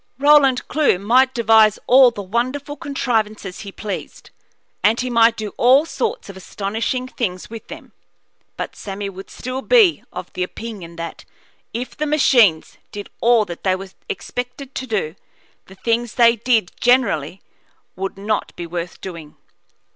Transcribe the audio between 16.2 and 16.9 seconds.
did